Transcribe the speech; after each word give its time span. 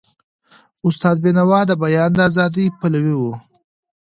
استاد 0.87 1.15
بینوا 1.23 1.59
د 1.67 1.71
بیان 1.81 2.09
د 2.15 2.19
ازادی 2.29 2.65
پلوی 2.79 3.13
و. 3.17 3.21